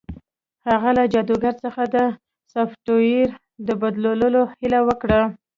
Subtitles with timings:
[0.69, 1.95] هغه له جادوګر څخه د
[2.53, 3.27] سافټویر
[3.67, 5.21] د بدلولو هیله وکړه